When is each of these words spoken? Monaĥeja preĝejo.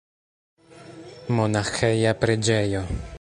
Monaĥeja 1.41 2.17
preĝejo. 2.25 2.87